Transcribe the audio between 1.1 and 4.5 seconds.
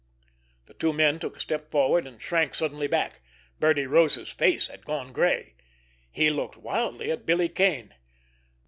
took a step forward, and shrank suddenly back. Birdie Rose's